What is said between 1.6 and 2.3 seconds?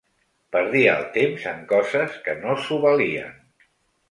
coses